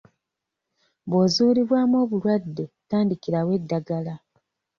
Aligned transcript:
Bw'ozuulibwamu 1.09 1.95
obulwadde, 2.03 2.63
tandikirawo 2.89 3.51
eddagala. 3.59 4.13